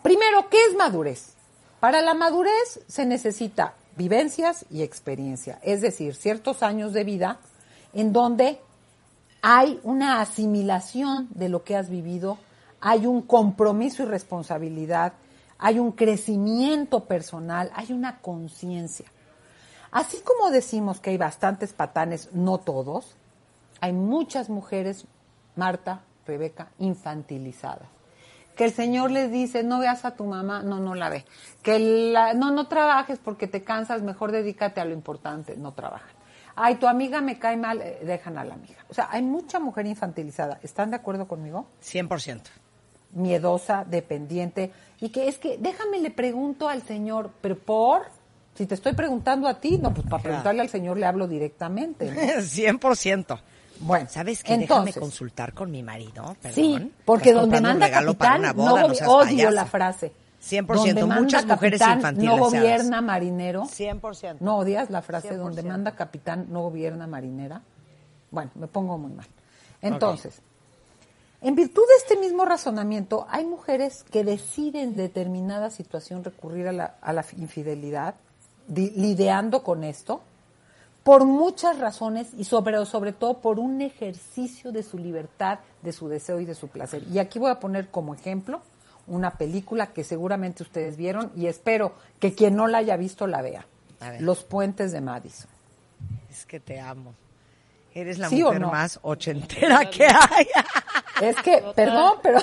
[0.03, 1.33] Primero, ¿qué es madurez?
[1.79, 7.39] Para la madurez se necesita vivencias y experiencia, es decir, ciertos años de vida
[7.93, 8.59] en donde
[9.41, 12.37] hay una asimilación de lo que has vivido,
[12.81, 15.13] hay un compromiso y responsabilidad,
[15.57, 19.05] hay un crecimiento personal, hay una conciencia.
[19.91, 23.15] Así como decimos que hay bastantes patanes, no todos,
[23.81, 25.05] hay muchas mujeres,
[25.55, 27.87] Marta, Rebeca, infantilizadas.
[28.55, 31.25] Que el Señor les dice, no veas a tu mamá, no, no la ve.
[31.63, 36.11] Que la- no, no trabajes porque te cansas, mejor dedícate a lo importante, no trabajan.
[36.55, 38.83] Ay, tu amiga me cae mal, eh, dejan a la amiga.
[38.89, 40.59] O sea, hay mucha mujer infantilizada.
[40.61, 41.67] ¿Están de acuerdo conmigo?
[41.81, 42.41] 100%.
[43.11, 48.03] miedosa, dependiente, y que es que, déjame le pregunto al Señor, pero por,
[48.53, 52.05] si te estoy preguntando a ti, no, pues para preguntarle al Señor le hablo directamente.
[52.11, 52.11] ¿no?
[52.41, 53.39] 100%.
[53.79, 54.57] Bueno, ¿Sabes qué?
[54.57, 56.35] Déjame entonces, consultar con mi marido.
[56.41, 56.53] Perdón.
[56.55, 59.51] Sí, porque donde manda capitán, boda, no odio payaso.
[59.51, 60.11] la frase.
[60.41, 62.39] 100%, Donde manda muchas mujeres capitán, infantilizadas.
[62.39, 63.63] No gobierna marinero.
[63.63, 64.37] 100%.
[64.39, 65.65] ¿No odias la frase donde 100%.
[65.67, 67.61] manda capitán, no gobierna marinera?
[68.31, 69.25] Bueno, me pongo muy mal.
[69.81, 70.41] Entonces,
[71.41, 76.71] en virtud de este mismo razonamiento, hay mujeres que deciden en determinada situación recurrir a
[76.73, 78.15] la, a la infidelidad,
[78.67, 80.21] di- lidiando con esto,
[81.09, 86.07] por muchas razones y sobre, sobre todo por un ejercicio de su libertad, de su
[86.07, 87.01] deseo y de su placer.
[87.11, 88.61] Y aquí voy a poner como ejemplo
[89.07, 93.41] una película que seguramente ustedes vieron y espero que quien no la haya visto la
[93.41, 93.65] vea.
[93.99, 94.21] A ver.
[94.21, 95.49] Los puentes de Madison.
[96.29, 97.15] Es que te amo.
[97.95, 98.69] Eres la ¿Sí o mujer no?
[98.69, 100.45] más ochentera que hay.
[101.23, 102.39] Es que, perdón, pero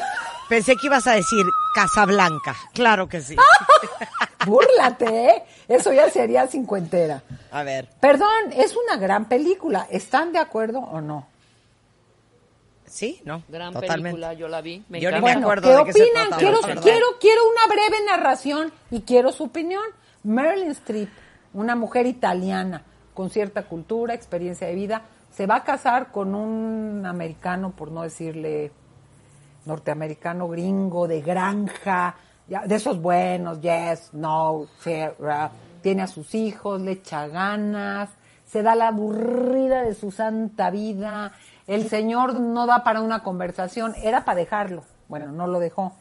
[0.48, 2.54] Pensé que ibas a decir Casablanca.
[2.72, 3.36] Claro que sí.
[4.46, 5.42] búrlate, ¿eh?
[5.68, 7.22] Eso ya sería cincuentera.
[7.50, 7.88] A ver.
[8.00, 9.86] Perdón, es una gran película.
[9.90, 11.26] ¿Están de acuerdo o no?
[12.86, 13.42] Sí, ¿no?
[13.48, 14.02] Gran Totalmente.
[14.10, 14.84] película, yo la vi.
[14.88, 16.28] Me Yo ni me Bueno, acuerdo ¿qué de qué se opinan?
[16.28, 19.82] trata, quiero, quiero, quiero una breve narración y quiero su opinión.
[20.22, 21.08] Marilyn Streep,
[21.52, 22.82] una mujer italiana
[23.14, 28.02] con cierta cultura, experiencia de vida, se va a casar con un americano, por no
[28.02, 28.70] decirle
[29.66, 32.14] norteamericano gringo de granja,
[32.48, 34.66] ya, de esos buenos, yes, no,
[35.82, 38.08] tiene a sus hijos, le echa ganas,
[38.46, 41.32] se da la aburrida de su santa vida,
[41.66, 45.92] el señor no da para una conversación, era para dejarlo, bueno, no lo dejó,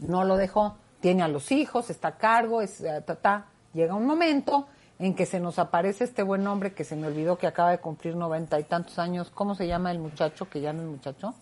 [0.00, 3.46] no lo dejó, tiene a los hijos, está a cargo, es, eh, ta, ta.
[3.74, 4.66] llega un momento
[4.98, 7.78] en que se nos aparece este buen hombre que se me olvidó que acaba de
[7.78, 11.34] cumplir noventa y tantos años, ¿cómo se llama el muchacho que ya no es muchacho?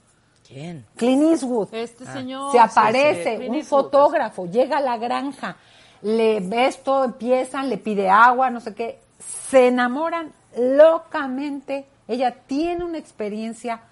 [0.46, 0.87] ¿Quién?
[0.96, 1.72] Clint Eastwood.
[1.72, 2.52] Este señor.
[2.52, 5.56] Se aparece sí, un fotógrafo, llega a la granja,
[6.02, 11.87] le ve esto, empiezan, le pide agua, no sé qué, se enamoran locamente.
[12.09, 13.82] Ella tiene una experiencia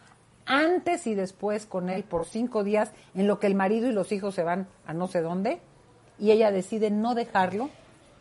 [0.46, 4.12] antes y después con él por cinco días, en lo que el marido y los
[4.12, 5.60] hijos se van a no sé dónde,
[6.18, 7.70] y ella decide no dejarlo,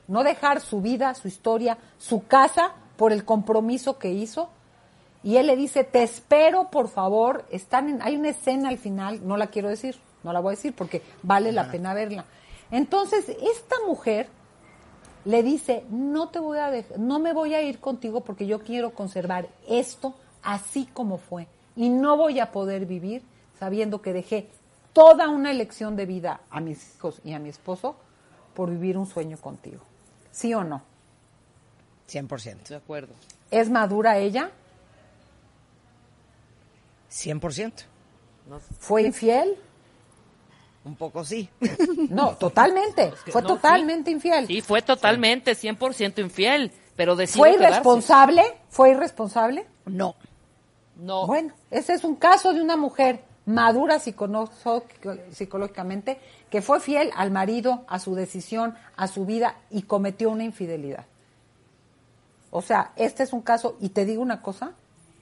[0.08, 4.50] no dejar su vida, su historia, su casa por el compromiso que hizo
[5.24, 7.46] y él le dice, te espero, por favor.
[7.50, 10.56] Están en, hay una escena al final, no la quiero decir, no la voy a
[10.58, 12.26] decir porque vale la pena verla.
[12.72, 14.28] Entonces, esta mujer
[15.26, 18.60] le dice, no te voy a dej- no me voy a ir contigo porque yo
[18.60, 21.48] quiero conservar esto así como fue.
[21.76, 23.22] Y no voy a poder vivir
[23.60, 24.50] sabiendo que dejé
[24.92, 27.96] toda una elección de vida a mis hijos y a mi esposo
[28.54, 29.82] por vivir un sueño contigo.
[30.32, 30.82] ¿Sí o no?
[32.10, 32.68] 100%.
[32.70, 33.14] De acuerdo.
[33.50, 34.52] ¿Es madura ella?
[37.14, 37.72] 100%.
[38.80, 39.56] ¿Fue infiel?
[40.84, 41.50] Un poco sí.
[42.10, 43.12] No, totalmente.
[43.32, 44.48] Fue no, totalmente infiel.
[44.48, 47.76] Sí, fue totalmente 100% infiel, pero decidió ¿Fue quedarse.
[47.76, 48.44] irresponsable?
[48.70, 49.66] ¿Fue irresponsable?
[49.86, 50.16] No.
[50.98, 51.26] No.
[51.26, 57.84] Bueno, ese es un caso de una mujer madura psicológicamente que fue fiel al marido,
[57.88, 61.06] a su decisión, a su vida y cometió una infidelidad.
[62.52, 64.74] O sea, este es un caso, y te digo una cosa,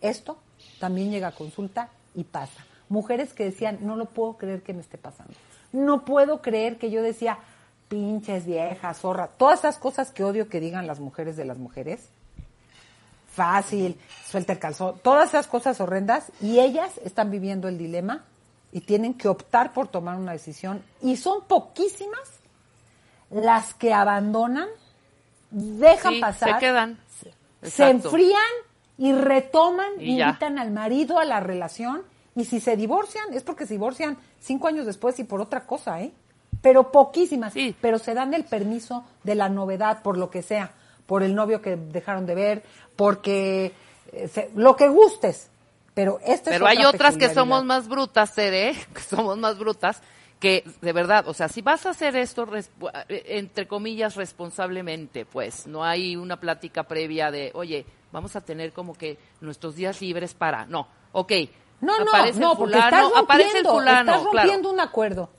[0.01, 0.37] esto
[0.81, 2.65] también llega a consulta y pasa.
[2.89, 5.33] Mujeres que decían, no lo puedo creer que me esté pasando.
[5.71, 7.37] No puedo creer que yo decía,
[7.87, 12.09] pinches viejas, zorra, todas esas cosas que odio que digan las mujeres de las mujeres.
[13.33, 13.97] Fácil,
[14.29, 18.25] suelta el calzón, todas esas cosas horrendas y ellas están viviendo el dilema
[18.73, 22.19] y tienen que optar por tomar una decisión y son poquísimas
[23.29, 24.67] las que abandonan,
[25.49, 26.99] dejan Sí, pasar, se quedan.
[27.61, 28.41] se enfrían
[29.01, 30.27] y retoman, Y ya.
[30.27, 32.03] invitan al marido a la relación
[32.35, 36.01] y si se divorcian es porque se divorcian cinco años después y por otra cosa,
[36.01, 36.11] ¿eh?
[36.61, 37.75] Pero poquísimas, Sí.
[37.81, 40.71] pero se dan el permiso de la novedad por lo que sea,
[41.07, 42.63] por el novio que dejaron de ver,
[42.95, 43.71] porque
[44.13, 45.49] eh, se- lo que gustes.
[45.95, 49.57] Pero esta Pero es hay otra otras que somos más brutas, Tere, que somos más
[49.57, 50.01] brutas,
[50.39, 52.47] que de verdad, o sea, si vas a hacer esto,
[53.09, 58.73] eh, entre comillas, responsablemente, pues, no hay una plática previa de, oye, vamos a tener
[58.73, 61.31] como que nuestros días libres para, no, ok.
[61.81, 64.37] No, no, aparece el no, porque fulano, estás rompiendo, aparece el fulano, estás claro.
[64.47, 65.29] rompiendo un acuerdo.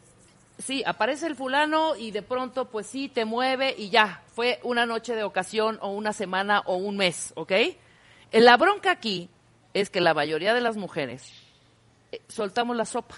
[0.58, 4.86] Sí, aparece el fulano y de pronto, pues sí, te mueve y ya, fue una
[4.86, 7.50] noche de ocasión o una semana o un mes, ¿ok?
[7.52, 7.76] Eh,
[8.32, 9.28] La bronca aquí
[9.74, 11.32] es que la mayoría de las mujeres
[12.12, 13.16] eh, soltamos la sopa.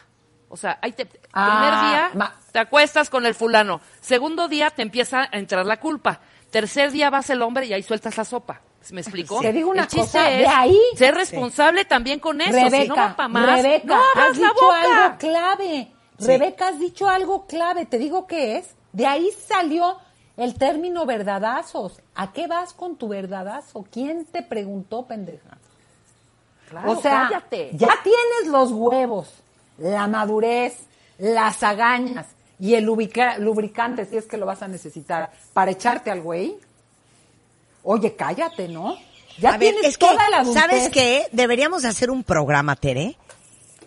[0.48, 4.70] O sea, ahí te, Ah, primer día ma- te acuestas con el fulano, segundo día
[4.70, 8.24] te empieza a entrar la culpa, tercer día vas el hombre y ahí sueltas la
[8.24, 8.60] sopa.
[8.92, 9.40] ¿Me explicó?
[9.40, 12.52] Te digo una el chiste cosa, es de ahí- ser responsable también con eso.
[12.52, 15.04] si no Rebeca, va más, Rebeca, no abras has la dicho boca.
[15.06, 15.92] algo clave.
[16.18, 17.86] Rebeca, has dicho algo clave.
[17.86, 18.66] Te digo qué es.
[18.92, 19.98] De ahí salió
[20.36, 22.00] el término verdadazos.
[22.14, 23.84] ¿A qué vas con tu verdadazo?
[23.90, 25.58] ¿Quién te preguntó, pendeja?
[26.68, 27.70] Claro, o sea, cállate.
[27.74, 29.28] ya tienes los huevos,
[29.78, 30.78] la madurez,
[31.18, 32.26] las agañas
[32.58, 36.56] y el lubrica- lubricante, si es que lo vas a necesitar, para echarte al güey.
[37.84, 38.96] Oye, cállate, ¿no?
[39.38, 40.62] Ya a ver, tienes es que, toda la adultez.
[40.62, 41.26] ¿sabes qué?
[41.32, 43.16] Deberíamos de hacer un programa, Tere.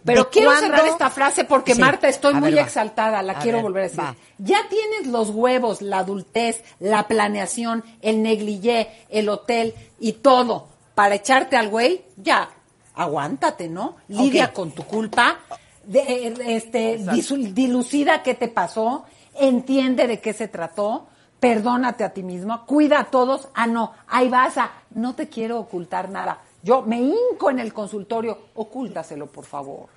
[0.05, 3.33] Pero quiero cuándo- cerrar esta frase porque Sí, Marta estoy a muy ver, exaltada, la
[3.33, 3.99] A quiero ver, volver a decir.
[3.99, 4.15] va.
[4.38, 11.15] Ya tienes los huevos, la adultez, la planeación, el negligé, el hotel y todo para
[11.15, 12.49] echarte al güey, ya,
[12.95, 13.97] aguántate, ¿no?
[14.07, 15.39] Lidia con tu culpa,
[15.83, 16.99] de, eh, este,
[17.53, 19.03] dilucida qué te pasó,
[19.36, 21.07] entiende de qué se trató,
[21.39, 25.60] perdónate a ti mismo, cuida a todos, ah no, ahí vas a, no te quiero
[25.60, 26.39] ocultar nada.
[26.63, 29.88] Yo me hinco en el consultorio, ocúltaselo, por favor.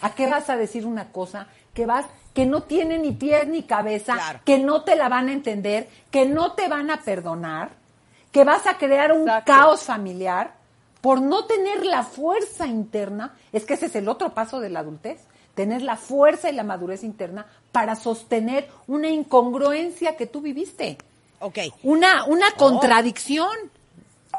[0.00, 3.62] ¿A qué vas a decir una cosa que vas que no tiene ni pies ni
[3.62, 4.40] cabeza, Claro.
[4.44, 7.70] que no te la van a entender, que no te van a perdonar,
[8.32, 9.52] que vas a crear un Exacto.
[9.52, 10.54] caos familiar
[11.02, 13.34] por no tener la fuerza interna?
[13.52, 15.20] Es que ese es el otro paso de la adultez,
[15.54, 20.98] tener la fuerza y la madurez interna para sostener una incongruencia que tú viviste,
[21.40, 21.58] Ok.
[21.82, 23.50] una una contradicción.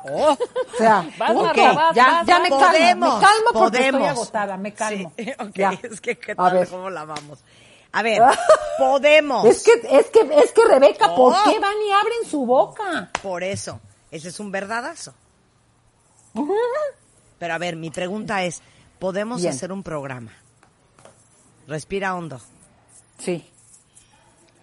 [0.05, 0.31] Oh.
[0.33, 0.37] O
[0.77, 2.43] sea, Vas, ok, Marta, vas, ya, vas, ya vas.
[2.43, 4.01] me calmo, me calmo porque podemos.
[4.01, 5.13] estoy agotada, me calmo.
[5.17, 5.79] Sí, ok, Ya.
[5.83, 6.67] es que qué A tal, ver.
[6.67, 7.39] cómo la vamos.
[7.91, 8.21] A ver,
[8.79, 9.45] podemos.
[9.45, 11.37] Es que, es que, es que Rebeca, ¿por Oh.
[11.45, 13.11] qué van y abren su boca?
[13.21, 15.13] Por eso, ese es un verdadazo.
[17.39, 18.61] Pero a ver, mi pregunta es,
[18.99, 19.53] ¿podemos Bien.
[19.53, 20.31] hacer un programa?
[21.67, 22.39] Respira hondo.
[23.19, 23.45] Sí.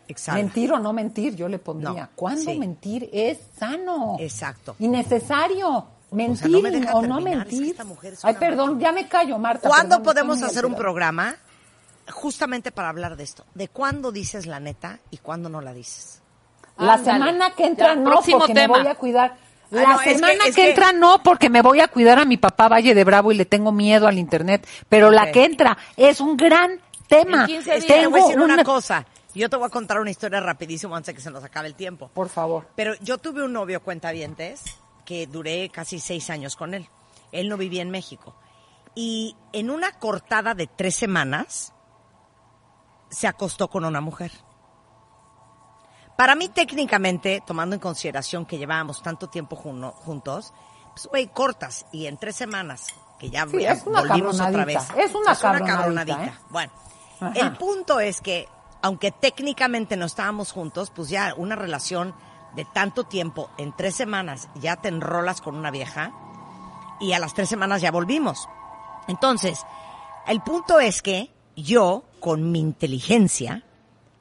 [0.08, 0.38] Exhala.
[0.38, 1.90] Mentir o no mentir, yo le pondría.
[2.02, 2.58] No, ¿Cuándo sí.
[2.58, 4.16] mentir es sano?
[4.18, 4.74] Exacto.
[4.78, 5.86] Y necesario.
[6.10, 7.70] Mentir no me deja o no terminar, es que mentir.
[7.70, 9.68] esta mujer Ay, perdón, ya me callo, Marta.
[9.68, 11.36] ¿Cuándo perdón, podemos hacer un programa
[12.12, 13.44] justamente para hablar de esto?
[13.54, 16.20] ¿De cuándo dices la neta y cuándo no la dices?
[16.76, 17.12] La Ándale.
[17.18, 18.76] semana que entra Ya, no, próximo porque tema.
[18.78, 19.36] me voy a cuidar.
[19.70, 21.86] La Ah, no, es que- semana es que, que- entra no, porque me voy a
[21.86, 24.66] cuidar a mi papá Valle de Bravo y le tengo miedo al internet.
[24.88, 27.40] Pero la que entra es un gran tema.
[27.42, 27.86] En 15 días.
[27.86, 29.04] Te Tengo voy a decir una una- cosa.
[29.34, 31.74] Yo te voy a contar una historia rapidísimo antes de que se nos acabe el
[31.74, 32.08] tiempo.
[32.14, 32.66] Por favor.
[32.74, 34.64] Pero yo tuve un novio cuentavientes
[35.04, 36.88] que duré casi seis años con él.
[37.30, 38.34] Él no vivía en México.
[38.94, 41.72] Y en una cortada de tres semanas
[43.08, 44.32] se acostó con una mujer.
[46.16, 50.52] Para mí, técnicamente, tomando en consideración que llevábamos tanto tiempo juno- juntos,
[50.92, 51.86] pues, güey, cortas.
[51.92, 54.76] Y en tres semanas, que ya, Sí, es una volvimos otra vez.
[54.76, 55.02] cabronadita.
[55.02, 55.34] Es una
[55.66, 56.32] cabronadita, ¿eh?
[56.50, 56.72] Bueno,
[57.20, 57.32] Ajá.
[57.34, 58.48] el punto es que,
[58.82, 62.14] aunque técnicamente no estábamos juntos, pues ya una relación
[62.54, 66.12] de tanto tiempo, en tres semanas ya te enrolas con una vieja
[67.00, 68.48] y a las tres semanas ya volvimos.
[69.08, 69.64] Entonces,
[70.26, 73.64] el punto es que yo, con mi inteligencia,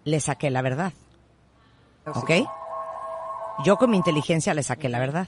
[0.03, 0.93] le saqué la verdad.
[2.05, 2.31] ¿Ok?
[3.63, 5.27] Yo con mi inteligencia le saqué la verdad.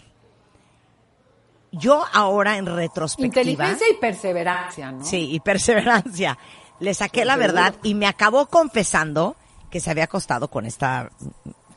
[1.72, 3.41] Yo ahora en retrospectiva...
[3.41, 5.05] Inteligencia y perseverancia, ¿no?
[5.05, 6.38] Sí, y perseverancia.
[6.82, 9.36] Le saqué la verdad y me acabó confesando
[9.69, 11.09] que se había acostado con esta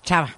[0.03, 0.31] chava.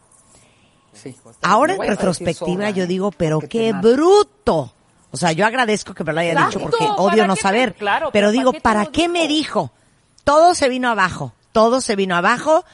[0.93, 1.17] Sí.
[1.43, 2.87] Ahora en retrospectiva yo ¿eh?
[2.87, 4.73] digo, pero qué bruto.
[5.11, 7.41] O sea, yo agradezco que me lo haya Exacto, dicho porque ¿para odio no te-
[7.41, 7.75] saber.
[7.75, 9.71] claro, pero pero digo, ¿para qué te ¿para lo qué me dijo?
[10.25, 12.65] Todo se vino abajo, todo se vino abajo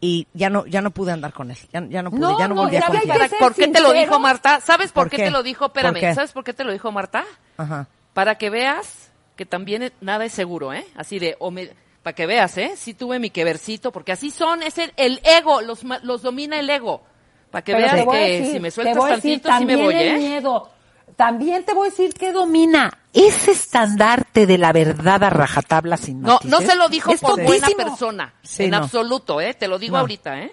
[0.00, 1.58] y ya no, ya no pude andar con él.
[1.72, 3.30] Ya, ya no pude, No, ya no no, volví a confiar.
[3.38, 4.60] ¿Por qué te lo dijo Marta?
[4.60, 5.16] ¿Sabes por, ¿Por qué?
[5.18, 5.24] qué?
[5.24, 5.68] te lo dijo?
[5.72, 6.14] ¿Por Espérame?
[6.14, 7.24] ¿sabes por qué te lo dijo Marta?
[7.58, 7.86] Ajá.
[8.14, 10.86] Para que veas que también nada es seguro, ¿eh?
[10.96, 11.70] Así de, o me,
[12.02, 12.72] para que veas, ¿eh?
[12.76, 16.58] Sí tuve mi quevercito, porque así son, es el, el ego, los, ma- los domina
[16.58, 17.02] el ego.
[17.50, 19.84] Para que Pero veas que decir, si me sueltas a decir, tantito, sí me también
[19.84, 20.18] voy, el ¿eh?
[20.18, 20.70] miedo.
[21.16, 26.22] También te voy a decir que domina ese estandarte de la verdad a rajatabla sin
[26.22, 26.50] No, matices.
[26.50, 28.32] no se lo dijo Es por buena persona.
[28.42, 28.78] Sí, en no.
[28.78, 29.52] absoluto, ¿eh?
[29.52, 30.00] Te lo digo No.
[30.00, 30.52] ahorita, ¿eh?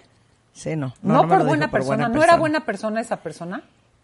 [0.52, 0.94] Sí, no.
[1.00, 2.08] No, por buena dijo por persona.
[2.08, 2.36] ¿No era persona.
[2.38, 3.62] buena persona esa persona?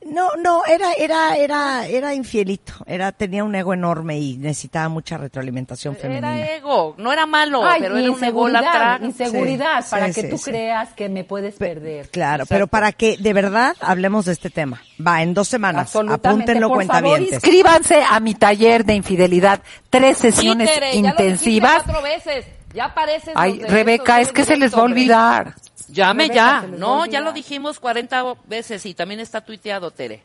[0.09, 2.73] No, no, era, era, era, era infielito.
[2.87, 6.37] Era, tenía un ego enorme y necesitaba mucha retroalimentación femenina.
[6.39, 9.01] Era ego, no era malo, Ay, pero era un inseguridad, ególatra.
[9.07, 10.51] inseguridad, Sí, para sí, que sí, tú sí.
[10.51, 12.09] creas que me puedes perder.
[12.11, 12.55] Claro, Exacto.
[12.55, 14.83] pero para que de verdad hablemos de este tema.
[15.05, 15.95] Va, en dos semanas.
[15.95, 19.61] Apúntenlo, Por favor, inscríbanse a mi taller de infidelidad.
[19.91, 21.83] Tres sesiones ya lo intensivas.
[21.85, 22.47] cuatro veces.
[22.75, 25.55] Ya pareces Ay, Rebeca, es que se les va a olvidar.
[25.89, 26.67] Llame Rebeca, ya.
[26.67, 27.11] No, olvidar.
[27.11, 30.23] ya lo dijimos 40 veces y también está tuiteado, Tere.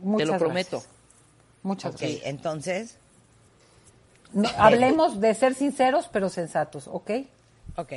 [0.00, 0.38] Muchas Te lo gracias.
[0.38, 0.82] prometo.
[1.62, 2.22] Muchas Ok, gracias.
[2.24, 2.98] entonces,
[4.32, 7.10] No, hablemos de ser sinceros, pero sensatos, ¿ok?
[7.76, 7.92] ok.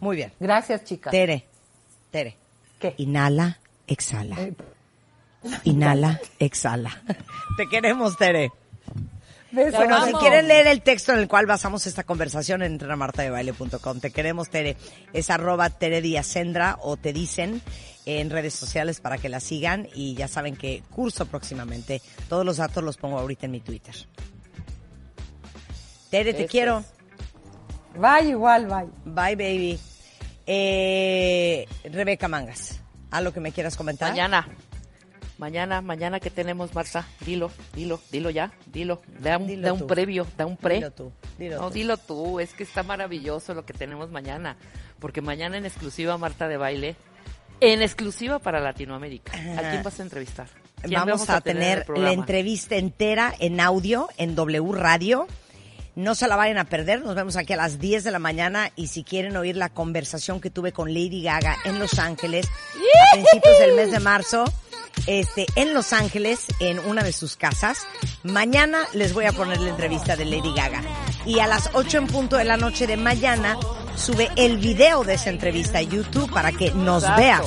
[0.00, 0.32] Muy bien.
[0.38, 1.10] Gracias, chicas.
[1.10, 1.44] Tere,
[2.10, 2.36] Tere.
[2.78, 2.94] ¿Qué?
[2.98, 4.36] Inhala, exhala.
[4.40, 4.54] Eh,
[5.64, 7.02] Inhala, exhala.
[7.56, 8.50] Te queremos, Tere.
[9.50, 14.00] Bueno, si quieren leer el texto en el cual basamos esta conversación, entren a martadebaile.com.
[14.00, 14.76] Te queremos, Tere.
[15.12, 17.62] Es arroba Tere Díaz Sendra o te dicen
[18.04, 22.02] en redes sociales para que la sigan y ya saben que curso próximamente.
[22.28, 23.94] Todos los datos los pongo ahorita en mi Twitter.
[26.10, 26.78] Tere, te Eso quiero.
[26.78, 27.98] es.
[27.98, 28.86] Bye, igual, bye.
[29.04, 29.80] Bye, baby.
[30.46, 32.80] Eh, Rebeca Mangas,
[33.10, 34.10] ¿algo que me quieras comentar?
[34.10, 34.48] Mañana.
[35.38, 37.06] Mañana, mañana que tenemos, Marta.
[37.24, 39.00] Dilo, dilo, dilo ya, dilo.
[39.20, 40.76] Da un, Dilo da un previo, da un pre.
[40.76, 41.74] Dilo tú, dilo no, tú.
[41.74, 42.40] dilo tú.
[42.40, 44.56] Es que está maravilloso lo que tenemos mañana.
[44.98, 46.96] Porque mañana en exclusiva, Marta de Baile,
[47.60, 49.32] en exclusiva para Latinoamérica.
[49.32, 50.48] ¿A quién vas a entrevistar?
[50.82, 55.28] ¿Quién Vamos, a, en tener la entrevista entera en audio en W Radio.
[55.94, 57.02] No se la vayan a perder.
[57.02, 60.40] Nos vemos aquí a las 10 de la mañana y si quieren oír la conversación
[60.40, 64.44] que tuve con Lady Gaga en Los Ángeles a principios del mes de marzo,
[65.06, 67.86] este, en Los Ángeles, en una de sus casas.
[68.22, 70.82] Mañana les voy a poner la entrevista de Lady Gaga.
[71.26, 73.56] Y a las 8 en punto de la noche de mañana
[73.96, 77.42] sube el video de esa entrevista a YouTube para que nos vean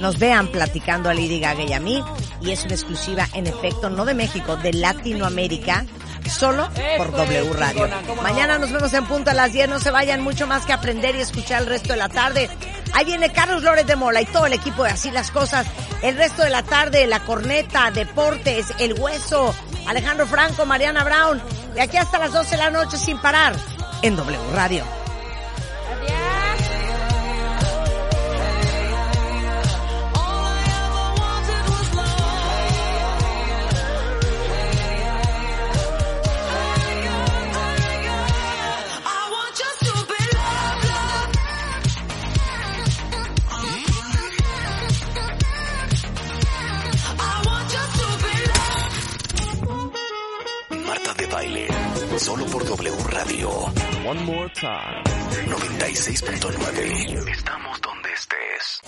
[0.00, 2.02] nos vean platicando a Lady Gaga y a mí
[2.40, 5.84] y es una exclusiva en efecto no de México, de Latinoamérica,
[6.28, 6.68] solo
[6.98, 7.88] por W Radio.
[8.22, 11.14] Mañana nos vemos en punto a las 10, no se vayan mucho más que aprender
[11.16, 12.50] y escuchar el resto de la tarde.
[12.94, 15.66] Ahí viene Carlos Lórez de Mola y todo el equipo de Así las Cosas.
[16.02, 19.54] El resto de la tarde, La Corneta, Deportes, El Hueso,
[19.86, 21.42] Alejandro Franco, Mariana Brown.
[21.74, 23.54] De aquí hasta las 12 de la noche sin parar
[24.02, 25.03] en W Radio.
[52.76, 53.50] W Radio.
[54.04, 55.04] One more time.
[55.46, 57.30] 96.9.
[57.30, 58.80] Estamos donde estés.